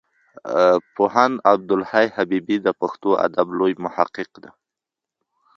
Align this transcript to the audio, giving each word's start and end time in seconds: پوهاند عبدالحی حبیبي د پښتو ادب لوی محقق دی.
پوهاند 0.95 1.35
عبدالحی 1.51 2.07
حبیبي 2.15 2.57
د 2.65 2.67
پښتو 2.79 3.09
ادب 3.25 3.47
لوی 3.59 3.73
محقق 3.83 4.29
دی. 4.43 4.51